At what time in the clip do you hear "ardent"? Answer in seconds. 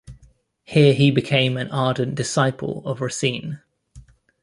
1.69-2.15